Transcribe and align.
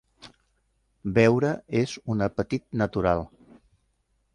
Beure 1.19 1.53
és 1.83 1.95
un 2.15 2.27
apetit 2.31 2.67
natural. 2.85 3.27